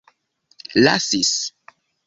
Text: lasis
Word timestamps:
lasis 0.83 1.33